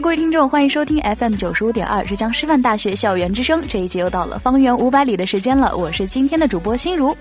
[0.00, 3.62] 各位听众，欢迎收听 FM 九十五点二浙江师范大学校园之声。
[3.68, 7.16] 这一节又到了方圆五百里的时间了，我是今天的主播心如。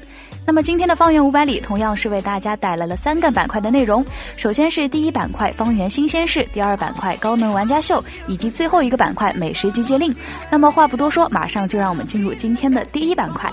[0.45, 4.03] 那么今天的方圆五百里同样是为大家带来了三个板块的内容。
[4.35, 10.13] 首先是第一板块方圆新鲜事，第二板块高能玩家秀，以及最后一个板块美食集结令。
[10.49, 13.51] 那么话不多说，马上就让我们进入今天的第一板块。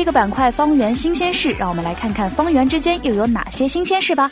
[0.00, 4.30] 一个板块方圆新鲜事，让我们来看看方圆之间又有哪些新鲜事吧。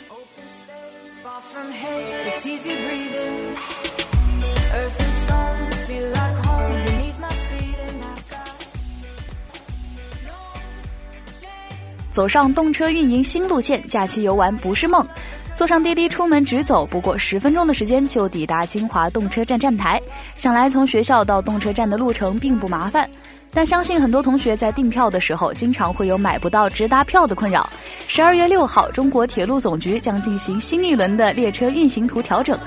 [12.11, 15.07] 走上动车运营新路线，假期游玩不是梦。
[15.53, 20.01] 坐上滴滴出门直走，不过十分钟的时间就抵达金华动车站站台。
[20.35, 23.07] 想来从学校到动车站的路程并不麻烦。
[23.51, 27.67] 但相信很多同学在订票的时候，经常会有买不到直达票的困扰。
[28.07, 32.57] 十二月六号，中国铁路总局将进行新一轮的列车运行图调整。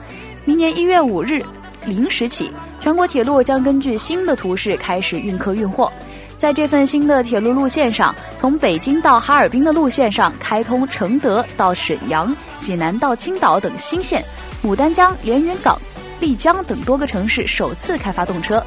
[0.44, 1.40] 明年一月五日
[1.86, 2.50] 零时起，
[2.80, 5.90] 全国铁路将根据新的图示开始运客运货。
[6.36, 14.20] 在这份新的铁路路线上，从北京到哈尔滨的路线上开通承德到沈阳、济南到青岛等新线，
[14.64, 15.80] 牡丹江、连云港、
[16.18, 18.60] 丽江等多个城市首次开发动车。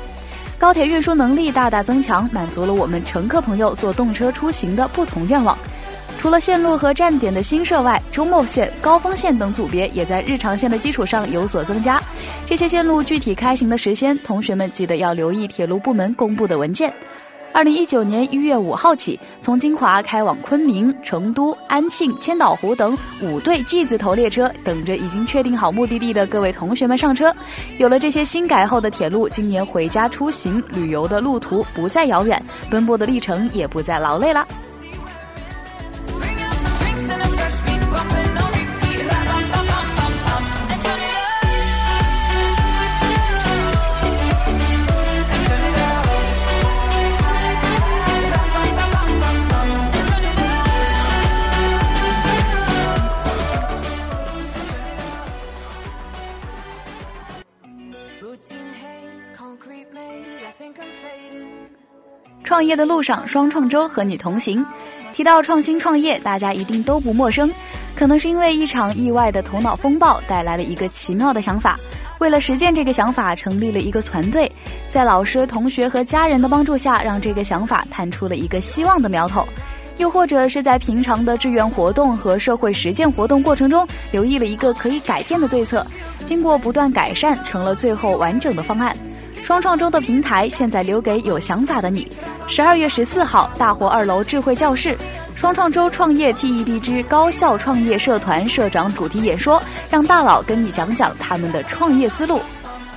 [0.58, 5.58] 高铁运输能力大大增强，满足了我们乘客朋友坐动车出行的不同愿望。
[6.18, 12.02] 除了线路和站点的新设外，周末线、高峰线等组别也在日常线的基础上有所增加。
[12.48, 16.92] 这些线路具体开行的时间，同学们记得要留意铁路部门公布的文件。
[17.56, 27.34] 二零一九年一月五号起，从金华开往昆明、成都、安庆、千岛湖等五对 G 字头列车，等着已经确定好目的地的各位同学们上车。
[27.78, 34.46] 有了这些新改后的铁路，今年回家出行旅游的路途不再遥远，奔波的历程也不再劳累了。
[62.56, 64.66] 创业的路上，双创周和你同行。
[65.14, 67.52] 提到创新创业，大家一定都不陌生。
[67.98, 71.78] 可能是因为一场意外的头脑风暴，带来了一个奇妙的想法。
[72.19, 74.50] 为了实践这个想法，成立了一个团队，
[74.88, 79.46] 在老师、同学和家人的帮助下，让这个想法探出了一个希望的苗头。
[79.98, 85.86] 又或者是在平常的志愿活动和社会实践活动过程中，留意了一个可以改变的对策，
[86.24, 88.96] 经过不断改善，成了最后完整的方案。
[89.45, 92.12] 双创周的平台现在留给有想法的你。
[92.47, 94.97] 十二月十四号，大活二楼智慧教室，
[95.36, 102.42] 双创周创业 TED 之高校创业社团社长主题演说，让大佬跟你讲讲他们的创业思路。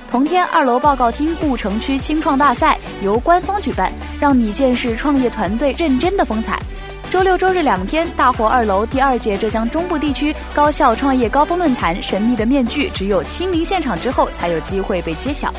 [0.09, 6.59] 同天，二楼报告厅故城区青创大赛由官方举办，让你见识创业团队认真的风采。
[7.11, 15.53] 周六、周日两天，大活二楼第二届浙江中部地区高校创业高峰论坛神秘的面具，只有亲临现场之后才有机会被揭晓。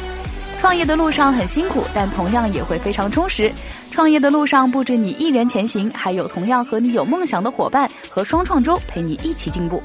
[0.60, 3.50] 创业的路上很辛苦，但同样也会非常充实。
[3.90, 9.82] 创业的路上不止你一人前行，还有同样和你有梦想的伙伴和双创周陪你一起进步。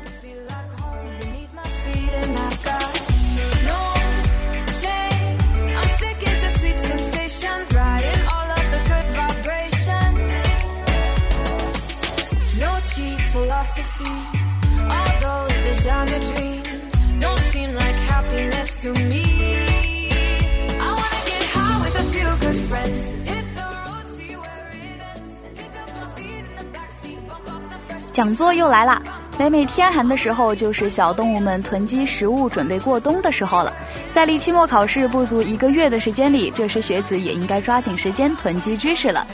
[28.16, 29.02] 讲座又来啦！
[29.38, 33.74] 每每天寒的时候，就是小动物们囤积食物、准备过冬的时候了。
[34.10, 39.28] 在离期末考试不足一个月的时间里，这时学子也应该抓紧时间囤积知识了。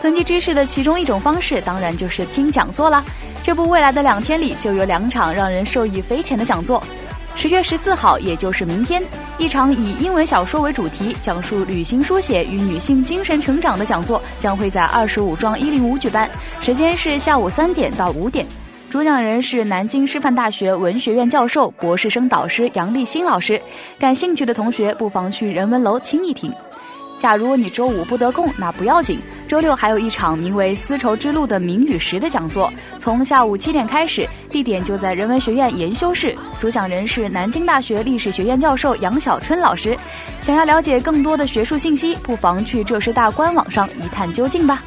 [0.00, 3.04] 囤积知识的其中一种方式，当然就是听讲座啦。
[3.42, 6.82] 这不，未来的两天里就有两场让人受益匪浅的讲座。
[7.34, 9.02] 十月十四号，也就是明天，
[9.38, 16.30] 一场以英文小说为主题，讲述旅行书写与女性精神成长的讲座，将会在二十五幢一零五举办，
[16.62, 18.46] 时间是下午三点到五点。
[18.88, 23.60] 主讲人是南京师范大学文学院教授、博士生导师杨立新老师。
[23.98, 26.54] 感兴趣的同学不妨去人文楼听一听。
[27.18, 29.18] 假如你周五不得空，那不要紧，
[29.48, 36.32] 周六还有一场名为《丝绸之路的名与实》的讲座，从下午七点开始，地点就在人文学院研修室。
[36.60, 39.98] 主讲人是南京大学历史学院教授杨小春老师。
[40.42, 44.80] 想要了解更多的学术信息，不妨去浙师大官网上一探究竟吧。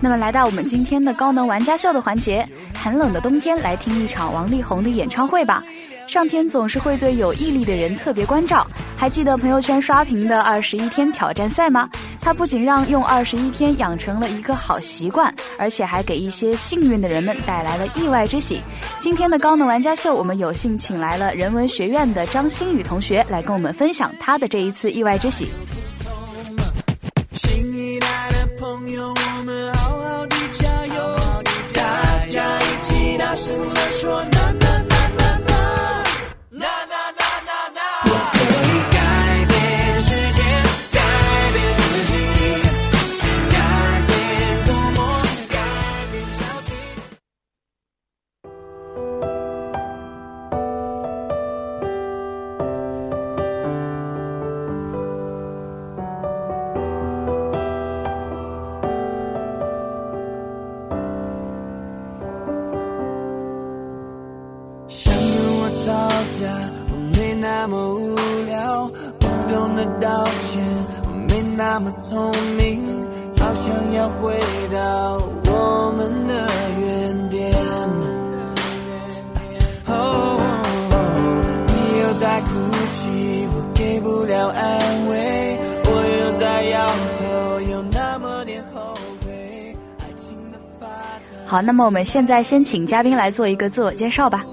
[0.00, 5.62] 那么来到我们今天的高能玩家秀的环节，寒冷的冬天来听一场王力宏的演唱会吧。
[6.06, 8.66] 上天总是会对有毅力的人特别关照。
[8.94, 11.88] 还记得朋友圈刷屏的二十一天挑战赛吗？
[12.20, 18.62] 它不仅让用二十一天养成了一个好习惯，而且还给一些幸运的人们带来了意外之喜。
[19.00, 25.48] 今天的高能玩家秀，我们有幸请来了人文学院的张馨予同学来跟我们分享他的这一次意外之喜。
[27.54, 31.16] 新一代的朋友，我们好好的加油，
[31.72, 34.24] 大家一起大声地说。
[91.54, 94.44] 好，那么我们现在先请嘉宾来做一个自我介绍吧。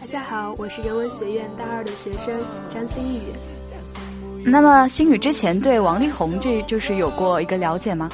[0.00, 2.32] 大家好，我是人文学院大二的学生
[2.72, 4.48] 张馨予。
[4.48, 8.08] 那么馨予之前对王力宏这就是有过一个了解吗？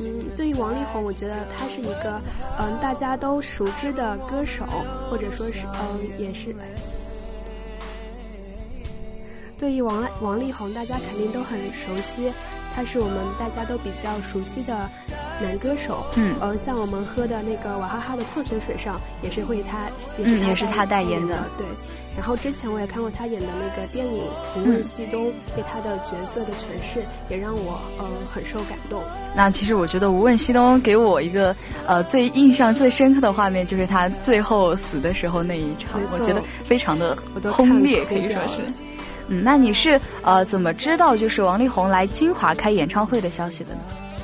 [0.00, 0.04] 嗯，
[0.36, 2.20] 对于王力宏，我觉得他是一个
[2.58, 4.64] 嗯大家都熟知的歌手，
[5.08, 6.52] 或者说是嗯也是。
[9.56, 12.32] 对于王王力宏，大家肯定都很熟悉。
[12.74, 14.90] 他是我们大家都比较熟悉的
[15.40, 19.88] 男歌手，嗯，呃，像我们喝的那个娃哈哈的矿泉水上也是会他，
[20.18, 21.66] 嗯，也是他代言的，对。
[22.16, 24.22] 然后之前我也看过他演的那个电影
[24.60, 25.26] 《无问西东》，
[25.56, 29.02] 对他的角色的诠释也让我呃很受感动。
[29.34, 31.54] 那其实我觉得《无问西东》给我一个
[31.88, 37.18] 呃最印象最深刻的画面，就是他最后死的时候那一场，我觉得非常的
[37.50, 38.60] 轰烈，可以说是。
[39.28, 43.80] 嗯，那你是呃怎么知道就是王力宏来金华开演唱会的消息的呢？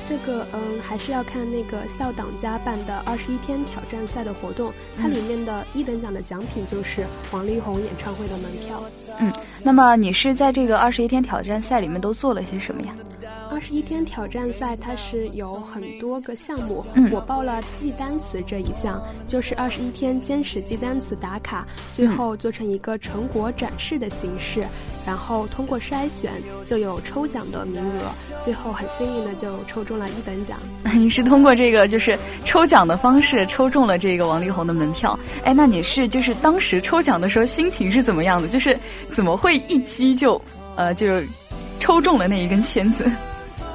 [0.09, 8.83] 这个嗯，还是要看那个校党家办的二十一天挑战赛的活动，它里面的一等奖的奖品就是王力宏演唱会的门票。
[9.19, 9.31] 嗯，
[9.63, 12.93] 那么你是在这个二十一天挑战赛里面都做了些什么呀？
[13.51, 24.63] 二十一天挑战赛它是有很多个项目，嗯我报了记单词这一项，就是二十一天坚持记单词打卡，最后做成一个成果展示的形式，
[25.05, 26.31] 然后通过筛选
[26.63, 28.09] 就有抽奖的名额，
[28.41, 30.57] 最后很幸运的就抽中了一等奖。
[30.95, 35.19] 你是通过这个就是抽奖的方式抽中了这个王力宏的门票。
[35.43, 38.47] 哎，那你是就是当时抽奖的时候心情是怎么样的？
[38.47, 38.79] 就是
[39.11, 40.41] 怎么会一击就
[40.77, 41.21] 呃就
[41.81, 43.11] 抽中了那一根签子？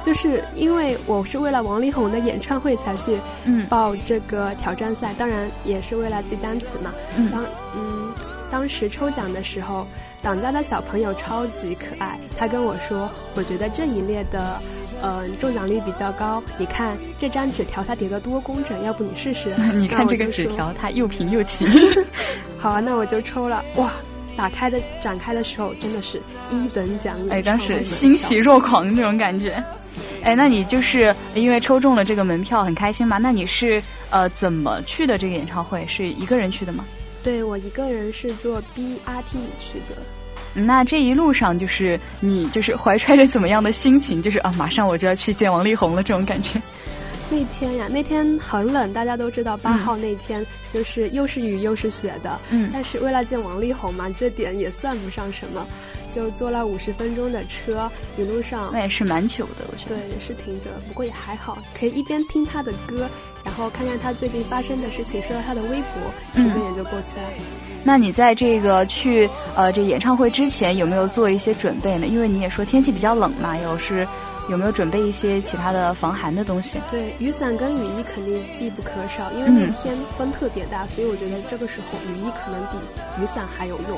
[0.07, 6.93] 就是因为我是为了王力宏的演唱会才去嗯报这个挑战赛，当然也是为了记单词嘛。
[7.17, 7.43] 嗯当
[7.75, 8.11] 嗯，
[8.49, 9.85] 当时抽奖的时候，
[10.21, 14.57] 党家的小朋友超级可爱，他跟我说，我觉得这一列的。
[14.99, 16.41] 呃，中奖率比较高。
[16.57, 19.53] 你看这张纸条，它叠得多工整，要不你试试？
[19.75, 21.67] 你看这个纸条，它又平又齐。
[22.57, 23.63] 好啊，那我就抽了。
[23.75, 23.91] 哇，
[24.35, 29.63] 打开的展开的时候，真的是一等奖演哎，当时欣喜若狂那种感觉。
[30.27, 33.17] 哎，那你就是因为抽中了这个门票很开心吗？
[33.17, 35.85] 那你是呃怎么去的这个演唱会？
[35.87, 36.83] 是一个人去的吗？
[37.23, 39.95] 对我一个人是坐 BRT 去的。
[40.53, 44.21] 那这一路上就是你就是怀揣着怎么样的心情？
[44.21, 46.61] 就是啊，马上我就要去见王力宏了这种感觉。
[47.29, 52.39] 那天呀，那天很冷，大家都知道，八号那天就是又是雨又是雪的。
[52.51, 55.67] 嗯但是为了见王力宏嘛，这点也算不上什么，
[56.09, 59.95] 就坐了五十分钟的车，一路上那也是蛮久的，我觉得。
[59.95, 63.09] 对也是挺久的，不过也还好，可以一边听他的歌，
[63.43, 67.23] 然后看看他最近发生的事情，刷刷他的微博，嗯时间也就过去了。
[67.83, 72.07] 那你在这个去呃这演唱会之前有没有做一些准备呢？
[72.07, 74.05] 因为你也说天气比较冷嘛，有是
[74.49, 76.79] 有没有准备一些其他的防寒的东西？
[76.89, 82.77] 对，雨伞跟雨衣肯定必不可少，因为嗯那天风特别大，所以我觉得这个时候雨衣可能比
[83.21, 83.97] 雨伞还有用。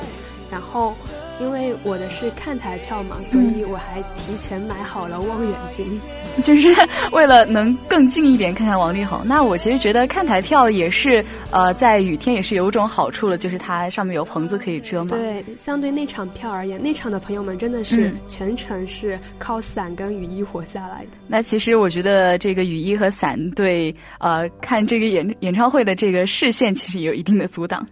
[0.52, 0.96] 然后，
[1.40, 6.00] 因为我的是看台票嘛，所以我还提前买好了望远镜。
[6.44, 6.70] 就是
[7.12, 9.20] 为了能更近一点看看王力宏。
[9.26, 15.10] 那我其实觉得看台票也是呃在雨天也是有一种好处的，就是它上面有棚子可以遮嘛。
[15.10, 21.10] 对，相对那场票而言，那场的朋友们真的是嗯全程是靠伞跟雨衣活下来的。
[21.28, 27.86] 那其实我觉得这个雨衣和伞对呃看这个演演唱会的这个视线其实也有一定的阻挡。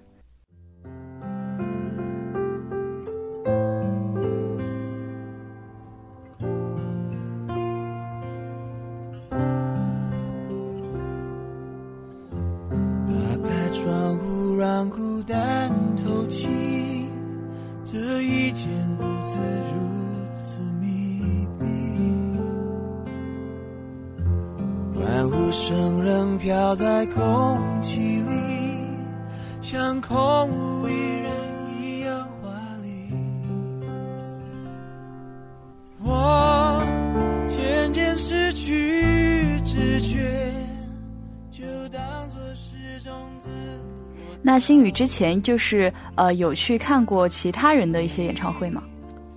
[44.41, 48.83] 那星宇之前就是呃有去看过其他人的一些演唱会吗？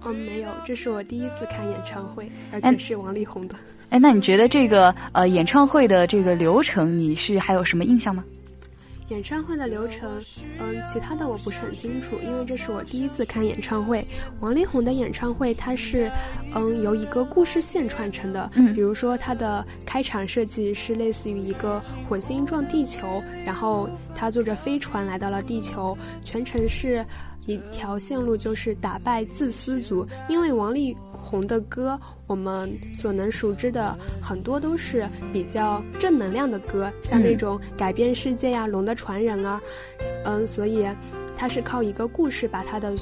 [0.05, 3.55] 嗯，没有，这是我第一次看演唱会，而哎且是王力宏的。
[3.91, 8.25] 哎，那你觉得这个呃演唱会的这个流程，你是还有什么印象吗？
[9.11, 10.09] 演唱会的流程，
[10.61, 14.07] 嗯，其他的我不是很清楚，因为这是我第一次看演唱会。
[14.39, 16.09] 王力宏的演唱会，它是，
[16.55, 18.49] 嗯，由一个故事线串成的。
[18.55, 27.05] 嗯比如说它的开场设计是类似于一个火星撞地球，然后他坐着飞船来到了地球，全程是
[27.51, 30.07] 一条线路，就是打败自私族。
[30.29, 39.61] 因为王力宏的歌，我们所能熟知的很多都是比较正能量的歌，像那嗯种改变世界呀、龙的传人》啊，
[40.25, 40.87] 嗯，所以
[41.37, 42.95] 他是靠一个故事把他的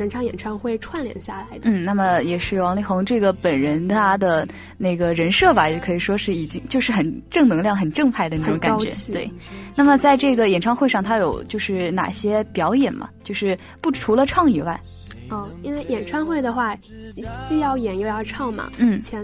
[0.00, 1.68] 整场演唱会串联下来的。
[1.68, 8.90] 嗯，那么也是王力宏这个本人他的那个人设吧，也可以说是已经就是很正能量、很正派的那种感觉。
[9.12, 9.30] 对，
[9.76, 13.10] 那么在这个演唱会上，他有就是哪些表演嘛？
[13.22, 14.80] 就是不除了唱以外，
[15.28, 16.74] 哦，因为演唱会的话，
[17.12, 18.72] 既既要演又要唱嘛。
[18.78, 19.22] 嗯前，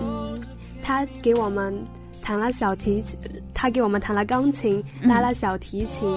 [0.00, 0.40] 嗯，
[0.80, 1.76] 他给我们
[2.22, 3.18] 弹了小提琴，
[3.52, 6.08] 他给我们弹了钢琴，嗯拉了小提琴，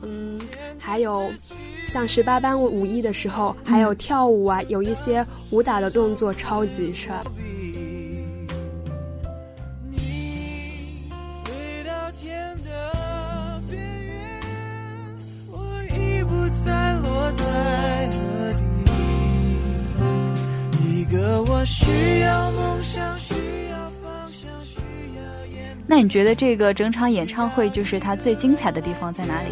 [0.00, 0.38] 嗯，
[0.78, 1.28] 还有
[1.88, 7.18] 像十八般武艺的时候，还有跳舞啊，有一些武打的动作超级帅。
[9.90, 9.98] 你
[11.44, 14.14] 飞到天的边缘，
[15.50, 18.92] 我已不再落在何地。
[20.84, 23.32] 一个我需要梦想，需
[23.70, 24.50] 要方向。
[25.86, 29.48] 那你觉得这个整场演唱会就是它最精彩的地方在哪里？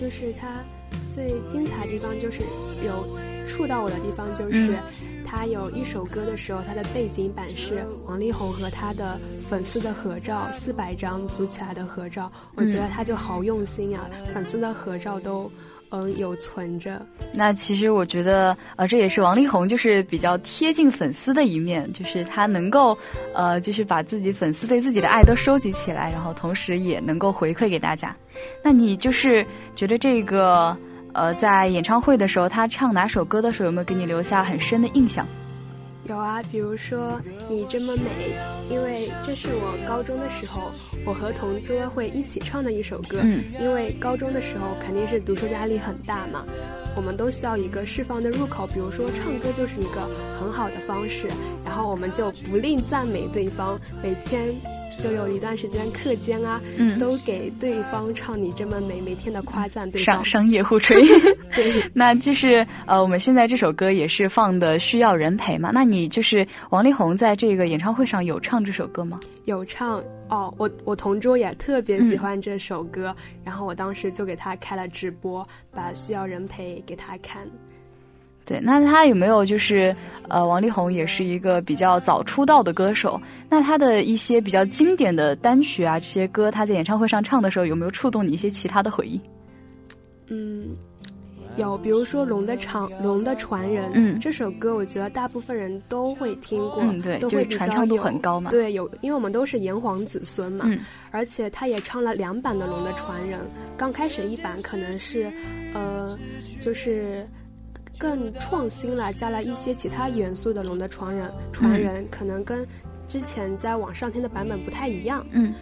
[0.00, 0.64] 嗯，就是它
[1.08, 2.40] 最精彩的地方就是
[2.84, 4.78] 有触到我的地方就是。
[5.22, 9.16] 他有一首歌的时候，他的背景板是王力宏和他的
[9.48, 12.32] 粉丝的合照，四百张组起来的合照。
[12.56, 15.48] 我觉得他就好用心啊，粉丝的合照都
[15.90, 17.00] 嗯有存着。
[17.32, 22.96] 那其实我觉得，呃，这也是王力宏就是比较贴近粉丝的一面，就是他能够
[23.34, 28.16] 呃，就是把自己粉丝对自己的爱都收集起来，然后同时也能够回馈给大家。
[28.64, 30.76] 那你就是觉得这个？
[31.12, 35.26] 呃，在演唱会的时候，他唱哪首歌的时候，有没有给你留下很深的印象？
[36.06, 38.02] 有啊，比如说你这么美，
[38.68, 40.72] 因为这是我高中的时候，
[41.04, 43.20] 我和同桌会一起唱的一首歌。
[43.22, 46.44] 嗯，因为高中的时候肯定是读书压力很大嘛，
[46.96, 50.08] 我们都需要一个释放的入口，比如说唱歌就是一个
[50.40, 51.28] 很好的方式，
[51.64, 54.54] 然后我们就不吝赞美对方，每天。
[55.00, 61.02] 就有一段时间课间啊，嗯，都给对方唱《你这么美》，每天的夸赞对方，商商业互吹。
[61.56, 65.70] 对，那就是呃，我们现在这首歌也是放的需要人陪嘛。
[65.72, 69.18] 那你就是王力宏在这个演唱会上有唱这首歌吗？
[69.46, 77.48] 有唱哦，我我同桌也特别喜欢这首歌，然后我当时就给他开了直播，把需要人陪给他看。
[78.46, 79.94] 对，那他有没有就是，
[80.28, 89.20] 呃，王力宏也是一个比较早出道的歌手，那他的一些比较经典的单曲啊，这些歌他在演唱会上唱的时候，有没有触动你一些其他的回忆？
[90.26, 90.76] 嗯，
[91.56, 100.80] 有，比如说《龙的传龙的传人》，嗯，这首歌我觉得大部分人都会听过，嗯，对，都会传唱度很高嘛，对，有，因为我们都是炎黄子孙嘛，嗯，
[101.12, 103.38] 而且他也唱了两版的《龙的传人》，
[103.76, 105.32] 刚开始一版可能是，
[105.72, 106.18] 呃，
[106.60, 107.24] 就是。
[108.00, 112.66] 更创新了，加了一些其他元素的《龙的传人》，传人可能跟
[113.06, 115.24] 之前在网上听的版本不太一样。
[115.32, 115.52] 嗯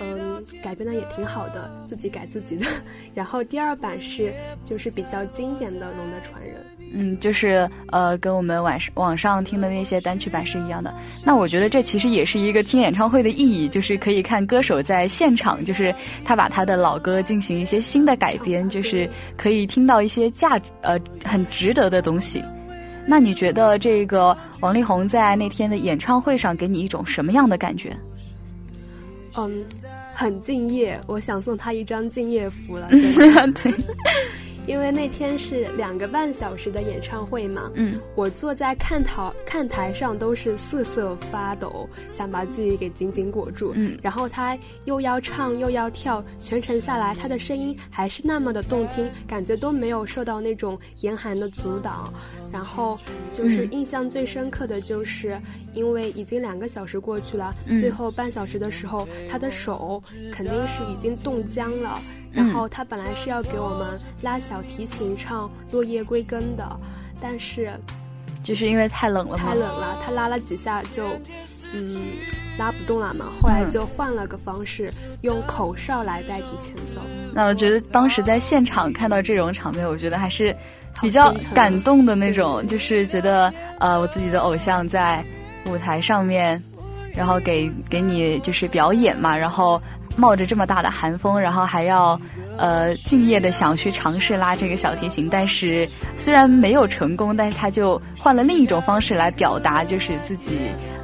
[0.00, 2.66] 嗯，改编的也挺好的，自己改自己的。
[3.14, 4.34] 然后第二版是
[4.64, 6.56] 就是比较经典的《龙的传人》。
[6.96, 10.94] 嗯，就是呃，跟我们晚上网上听的那些单曲版是一样的。
[11.24, 15.92] 那我觉得这其实也是一个听演唱会的意义，就是可以看歌手在现场，就是
[16.24, 22.40] 他把他的老歌进行一些新的改编，就是可以听到一些价呃很值得的东西。
[23.06, 27.94] 那你觉得这个王力宏在那天的演唱会上给你一种什么样的感觉？
[29.36, 29.64] 嗯，
[30.14, 32.88] 很敬业，我想送他一张敬业福了。
[33.62, 33.74] 对。
[34.66, 52.12] 因为那天是两个半小时的演唱会嘛，嗯，我坐在看台看台上都是瑟瑟发抖，想把自己给紧紧裹住，嗯，然后他又要唱又要跳，全程下来他的声音还是那么的动听，感觉都没有受到那种严寒的阻挡，
[52.50, 52.98] 然后
[53.32, 55.40] 就是印象最深刻的就是，
[55.74, 62.00] 因为已经两个小时过去了，最后半小时的时候，他的手肯定是已经冻僵了。
[62.34, 66.68] 然后他本来是要给我们拉小提琴唱《落叶归根》的，
[67.20, 67.70] 但是，
[68.42, 71.10] 就是因为太冷了太冷了，他拉了几下就，
[71.72, 72.02] 嗯，
[72.58, 73.26] 拉不动了嘛。
[73.40, 77.00] 后来就换了个方式，用口哨来代替前奏。
[77.32, 80.54] 那我觉得当时在现场看到这种场面，我觉得还是
[81.00, 85.24] 比较感动的那种，就是觉得呃，我自己的偶像在
[85.66, 86.60] 舞台上面，
[87.14, 89.80] 然后给给你就是表演嘛，然后。
[90.16, 92.18] 冒着这么大的寒风，然后还要，
[92.56, 100.52] 呃，敬业的想去尝试拉这个小提琴，但是虽然没有成功，但是他就换了另一种方式来表达，就是自己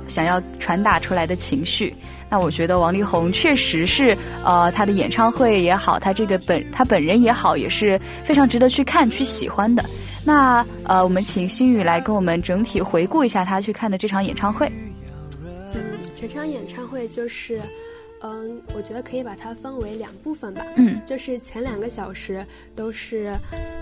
[0.07, 1.93] 想要传达出来的情绪。
[2.29, 9.85] 那我觉得王力宏确实是，呃，他的演唱会也好，他这个本他本人也好，也是非常值得去看、去喜欢的。
[10.25, 14.71] 那呃，我们请心雨来跟我们整体回顾一下他去看的这场演唱会。
[15.75, 15.83] 嗯，
[16.15, 17.61] 这场演唱会就是。
[18.23, 20.65] 嗯，我觉得可以把它分为两部分吧。
[20.77, 23.39] 嗯，就是前两个小时都是，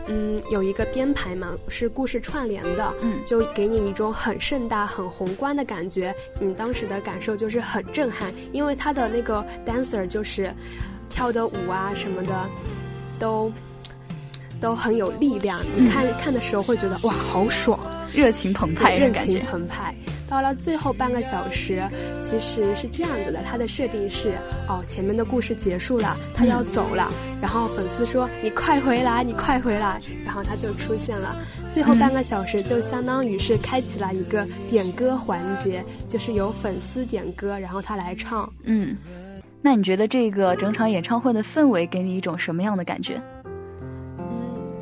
[0.07, 2.95] 嗯，有一个编排嘛，是故事串联的。
[3.03, 6.15] 嗯，就给你一种很盛大、很宏观的感觉。
[6.41, 10.53] 你当时的感受就是很震撼，因为他的那个 dancer 就是
[11.11, 12.49] 跳的舞啊什么的，
[13.19, 13.53] 都
[14.61, 15.61] 都很有力量。
[15.77, 17.79] 你看看的时候会觉得哇，好爽，
[18.15, 19.95] 热情澎湃，热情澎湃。
[20.29, 21.83] 到了最后半个小时，
[22.23, 24.35] 其实是这样子的，它的设定是，
[24.69, 31.35] 哦，前面的故事结束了，他要走了，然后粉丝说你快回来，你快回来，然后他就出现了。
[31.71, 38.53] 最后半个小时就相当于是开启了一个点歌环节，就是由粉丝点歌，然后他来唱。
[38.65, 38.99] 嗯，
[39.63, 43.19] 那你觉得这个整场演唱会的氛围给你一种什么样的感觉？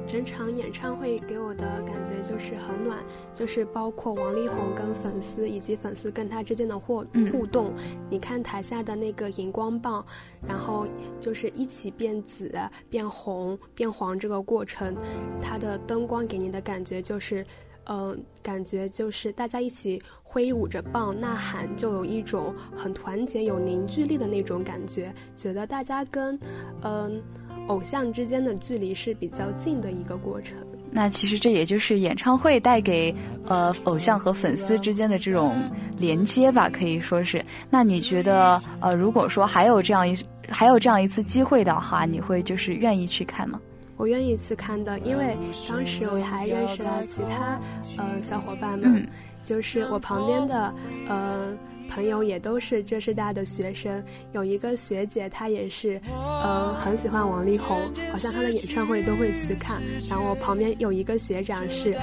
[0.07, 7.73] 嗯，整场演唱会给我的感觉就是很暖，就是包括王力宏跟粉丝以及粉丝跟他之间的互互动。
[8.09, 10.05] 你看台下的那个荧光棒，
[10.47, 10.87] 然后
[11.21, 12.53] 就是一起变紫、
[12.89, 14.97] 变红、变黄这个过程，
[15.43, 17.45] 它的灯光给你的感觉就是，
[17.87, 26.39] 嗯，感觉就是大家一起挥舞着棒呐喊，就有一种很团结、有凝聚力的那种感觉，觉得大家跟，
[26.83, 27.23] 嗯。
[27.67, 30.57] 偶像之间的距离是比较近的一个过程。
[30.91, 33.15] 那其实这也就是演唱会带给
[33.47, 35.55] 呃偶像和粉丝之间的这种
[35.99, 37.45] 连接吧，可以说是。
[37.69, 40.17] 那你觉得呃，如果说还有这样一
[40.49, 43.61] 还有这样一次机会的话，你会就是愿意去看吗？
[43.97, 45.37] 我愿意去看的，因为
[45.69, 47.61] 当时我还认识了其他
[47.99, 49.07] 呃小伙伴们，
[49.45, 50.73] 就是我旁边的
[51.09, 51.55] 呃。
[51.89, 59.83] 朋友也都是浙师大的学生，有一个学姐，她也是，呃，很喜欢王力宏，好像她的演唱会都会去看。
[60.09, 61.97] 然后我旁边有一个学长是。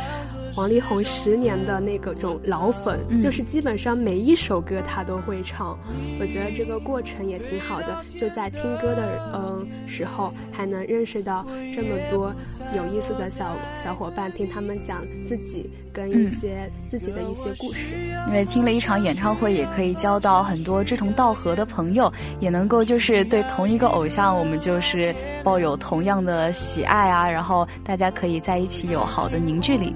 [0.56, 5.78] 王力宏十年的那个种老粉，就是基本上每一首歌他都会唱。
[6.20, 12.34] 我觉得这个过程也挺好的，就在听歌的嗯时候，还能认识到这么多
[12.76, 17.96] 有意思的小小伙伴，听他们讲自己跟一些自己的一些故事。
[18.28, 29.94] 因为听了一场演唱会，也可以交到很多志同道合的朋友，也能够就是对同一个偶像，我们就是抱有同样的喜爱啊，然后大家可以在一起有好的凝聚力。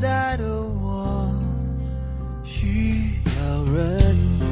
[0.00, 1.30] 在的我
[2.42, 4.44] 需要人陪。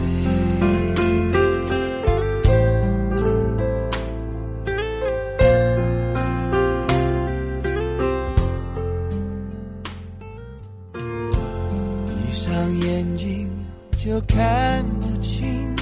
[12.05, 13.51] 闭上眼睛
[13.97, 15.75] 就看不清，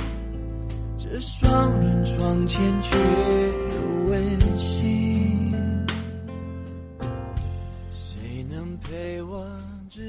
[0.96, 3.65] 这双人床前却。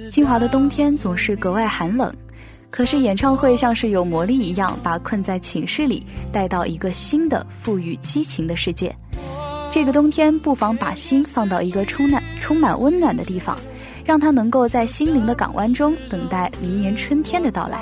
[0.10, 2.14] 清华的冬天总是格外寒冷，
[2.70, 8.96] 可是演唱会像是有魔力一样，把困在寝室里带到一个新的、富裕激情的世界。
[9.70, 13.58] 这个冬天，不妨把心放到一个充满充满温暖的地方，
[14.06, 17.80] 让它能够在心灵的港湾中等待明年春天的到来。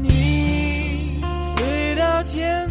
[0.00, 1.20] 你
[1.56, 2.70] 回到天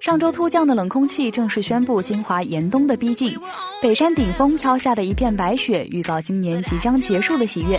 [0.00, 3.38] 上周突降的冷空气正式宣布金华严冬的逼近，
[3.82, 7.78] 北山顶峰飘下的一片白雪，预告今年即将结束的喜悦。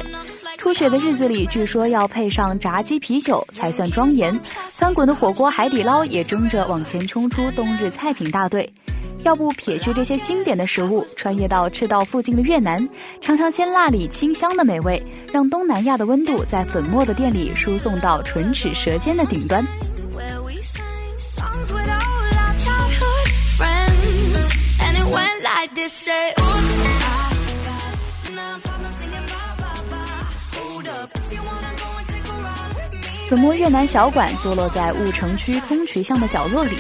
[0.56, 4.40] 初雪的日子里，据说要配上炸鸡啤酒才算庄严。
[4.70, 8.72] 翻滚的火锅海底捞也争着往前冲出冬日菜品大队。
[9.24, 12.88] 要不撇去这些经典的食物，穿越到赤道附近的越南，
[13.20, 15.04] 尝尝鲜辣里清香的美味，
[15.34, 19.66] 让东南亚的温度在粉末的店里输送到唇齿舌尖的顶端。
[33.30, 36.76] 粉末越南小馆坐落在婺城区通衢巷的角落里，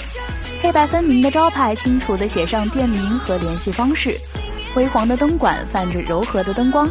[0.62, 4.20] 黑白分明的招牌清楚地写上店名和联系方式，
[4.74, 6.90] 辉煌的灯管泛着柔和的灯光，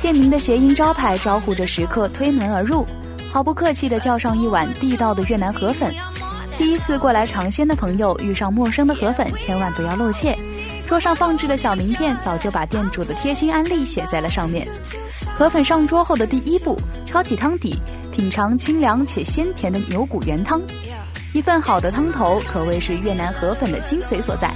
[0.00, 2.86] 店名的谐音招牌招呼着食客推门而入，
[3.32, 5.92] 毫不客气地叫上一碗地道的越南河粉。
[6.56, 10.38] 第一次过来尝鲜的朋友遇上陌生的河粉，千万不要露怯。
[10.94, 14.64] 桌上放置的小名片早就把店主的贴心安利写在了上面。
[15.36, 17.76] 河粉上桌后的第一步，抄起汤底。
[18.12, 20.62] 品尝清凉且鲜甜的牛骨原汤，
[21.32, 24.54] 一份好的汤头可谓是越南河粉的精髓所在。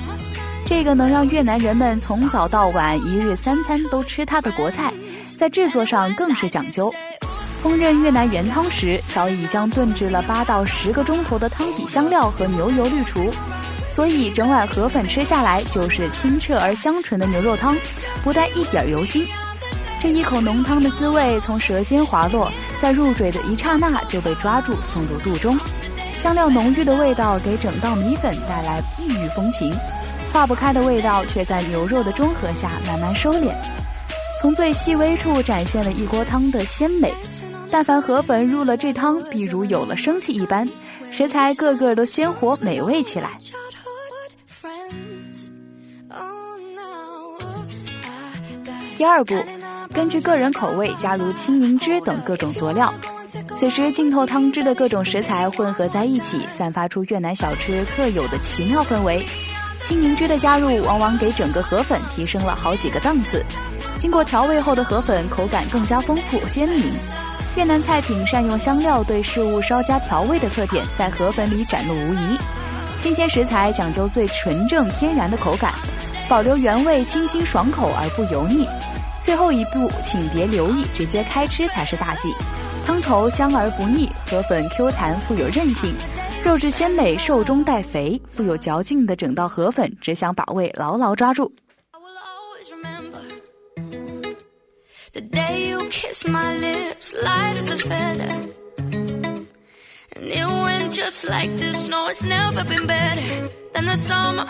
[0.64, 4.94] 这个能让越南人们从早到晚一日三餐都吃它的国菜，
[5.36, 6.88] 在制作上更是讲究。
[7.64, 13.28] 烹饪越南原汤时，早已将炖制了八到十个钟头的汤底香料和牛油滤除，
[13.98, 17.76] 所以整碗河粉吃下来就是清澈而香醇的牛肉汤，
[18.22, 19.26] 不带一点油腥。
[20.00, 22.48] 这一口浓汤的滋味从舌尖滑落，
[22.80, 25.58] 在入嘴的一刹那就被抓住送入肚中，
[26.12, 29.74] 香料浓郁的味道给整道米粉带来异域风情，
[30.32, 33.52] 化不开的味道却在牛肉的中和下慢慢收敛，
[34.40, 37.12] 从最细微处展现了一锅汤的鲜美。
[37.68, 40.68] 但凡河粉入了这汤，必如有了生气一般，
[41.10, 43.30] 食材个个都鲜活美味起来。
[48.98, 49.36] 第二步。
[49.94, 52.92] 根据个人口味加入青柠汁等各种佐料。
[53.54, 59.24] 此时，浸透汤汁的各种食材混合在一起，散发出越南小吃特有的奇妙氛围。
[59.86, 63.44] 青柠汁的加入，往往给整个河粉提升了好几个档次。
[64.00, 66.92] 经过调味后的河粉，口感更加丰富鲜明。
[67.54, 72.36] 越南菜品善用香料对事物稍加调味的特点，在河粉里展露无遗。
[72.98, 75.72] 新鲜食材讲究最纯正天然的口感，
[76.28, 78.66] 保留原味，清新爽口而不油腻。
[79.28, 82.32] 最后一步，请别留意，直接开吃才是大忌。
[82.86, 85.92] 汤头香而不腻，河粉 Q 弹富有韧性，
[86.42, 91.52] 肉质鲜美，瘦中带肥，富有嚼劲的整道河粉，只想把胃牢牢抓住。
[91.92, 93.20] Always remember
[95.12, 98.30] the day you kiss my lips light as a feather。
[100.16, 104.46] And even just like this No, it's never been better than the summer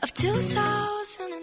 [0.00, 1.39] of 2000.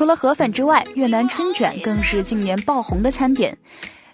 [0.00, 3.54] 除了河粉之外，越南春卷更是近年爆红的餐点。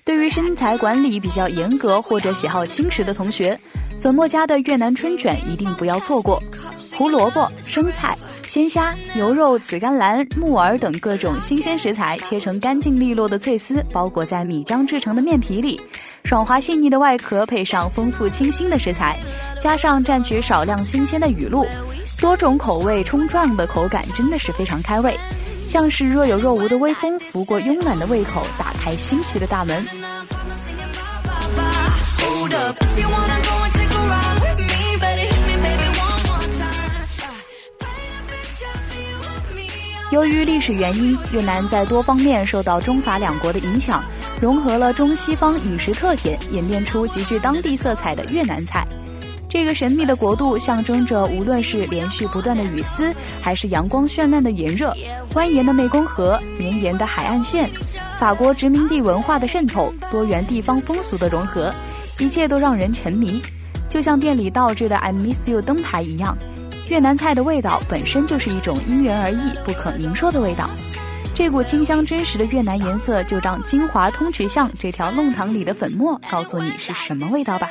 [0.02, 3.56] 对于身材管理比较严格或者喜好轻食的同学，
[4.00, 6.42] 粉末家的越南春卷一定不要错过。
[6.98, 15.80] 胡萝卜、生菜、鲜虾、牛肉、紫甘蓝、木耳等各种新鲜食材切成干净利落的脆丝，包裹在米浆制成的面皮里，
[16.24, 19.16] 爽滑细腻的外壳配上丰富清新的食材，
[19.60, 21.64] 加上蘸取少量新鲜的雨露，
[22.20, 25.16] 多种口味冲撞的口感真的是非常开胃。
[25.68, 29.84] 像是若有若无的微风拂过慵懒的胃口，打开新奇的大门。
[40.12, 44.02] 由于历史原因，越南在多方面受到中法两国的影响，
[44.40, 48.86] 融合了中西方饮食特点，演变出极具当地色彩的越南菜。
[49.56, 54.94] 这个神秘的国度象征着，无论是连续不断的雨丝，还是阳光绚烂的炎热，
[55.32, 57.66] 蜿蜒的湄公河、绵延的海岸线，
[58.20, 61.74] 法国殖民地文化的渗透，多元地方风俗的融合，
[62.18, 63.40] 一切都让人沉迷。
[63.88, 66.36] 就像店里倒置的 "I Miss You" 灯牌一样，
[66.90, 70.68] 越南菜的味道本身就是一种因人而异、不可明说的味道。
[71.34, 77.70] 这股清香真实的越南颜色，就让金华通衢巷这条弄堂里的粉末告诉你是什么味道吧。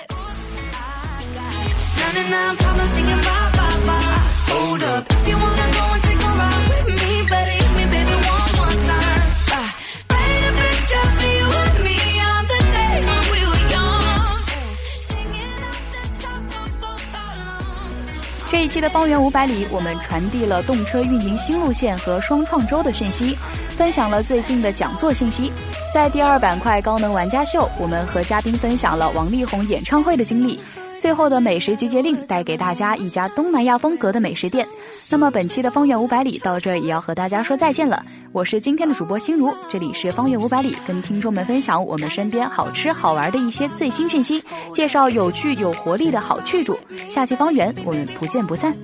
[18.47, 23.37] 这一期的方圆五百里，我们传递了动车运营新路线和双创周的讯息，
[23.69, 25.51] 分享了最近的讲座信息。
[25.93, 30.59] 在第二板块高能玩家秀，我们和嘉宾分享了王力宏演唱会的经历。
[30.97, 34.67] 最后的美食集结令带给大家一家东南亚风格的美食店。
[35.09, 38.01] 那么本期的方圆五百里到这也要和大家说再见了。
[38.31, 46.77] 我是今天的主播心如，这里是方圆五百里，跟听众们分享我们身边好吃好玩的一些最新讯息，介绍有趣有活力的好去处。
[47.09, 48.75] 下期方圆我们不见不散。